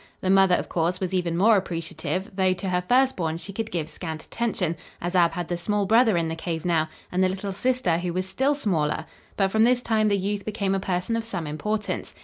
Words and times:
The 0.21 0.31
mother, 0.31 0.55
of 0.55 0.67
course, 0.67 0.99
was 0.99 1.13
even 1.13 1.37
more 1.37 1.55
appreciative, 1.55 2.31
though 2.35 2.53
to 2.53 2.69
her 2.69 2.81
firstborn 2.89 3.37
she 3.37 3.53
could 3.53 3.69
give 3.69 3.87
scant 3.87 4.23
attention, 4.23 4.75
as 4.99 5.13
Ab 5.15 5.33
had 5.33 5.47
the 5.47 5.57
small 5.57 5.85
brother 5.85 6.17
in 6.17 6.27
the 6.27 6.35
cave 6.35 6.65
now 6.65 6.89
and 7.11 7.23
the 7.23 7.29
little 7.29 7.53
sister 7.53 7.99
who 7.99 8.11
was 8.11 8.25
still 8.27 8.55
smaller, 8.55 9.05
but 9.37 9.51
from 9.51 9.63
this 9.63 9.83
time 9.83 10.07
the 10.07 10.17
youth 10.17 10.43
became 10.43 10.73
a 10.73 10.79
person 10.79 11.15
of 11.15 11.23
some 11.23 11.45
importance. 11.45 12.15